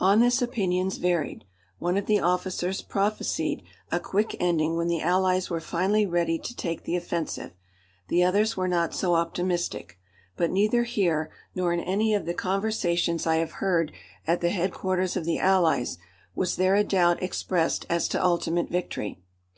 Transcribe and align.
On 0.00 0.20
this 0.20 0.40
opinions 0.40 0.96
varied. 0.96 1.44
One 1.78 1.98
of 1.98 2.06
the 2.06 2.18
officers 2.18 2.80
prophesied 2.80 3.62
a 3.92 4.00
quick 4.00 4.34
ending 4.40 4.74
when 4.74 4.88
the 4.88 5.02
Allies 5.02 5.50
were 5.50 5.60
finally 5.60 6.06
ready 6.06 6.38
to 6.38 6.56
take 6.56 6.84
the 6.84 6.96
offensive. 6.96 7.52
The 8.08 8.24
others 8.24 8.56
were 8.56 8.68
not 8.68 8.94
so 8.94 9.14
optimistic. 9.16 9.98
But 10.34 10.50
neither 10.50 10.84
here, 10.84 11.30
nor 11.54 11.74
in 11.74 11.80
any 11.80 12.14
of 12.14 12.24
the 12.24 12.32
conversations 12.32 13.26
I 13.26 13.36
have 13.36 13.52
heard 13.60 13.92
at 14.26 14.40
the 14.40 14.48
headquarters 14.48 15.14
of 15.14 15.26
the 15.26 15.38
Allies, 15.40 15.98
was 16.34 16.56
there 16.56 16.74
a 16.74 16.82
doubt 16.82 17.22
expressed 17.22 17.84
as 17.90 18.08
to 18.08 18.24
ultimate 18.24 18.70
victory. 18.70 19.20